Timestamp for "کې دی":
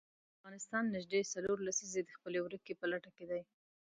3.17-3.41